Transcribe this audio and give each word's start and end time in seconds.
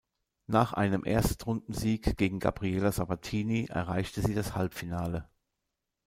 Nach 0.47 0.73
einem 0.73 1.05
Erstrundensieg 1.05 2.17
gegen 2.17 2.39
Gabriela 2.39 2.91
Sabatini 2.91 3.67
erreichte 3.69 4.23
sie 4.23 4.33
das 4.33 4.55
Halbfinale. 4.55 5.29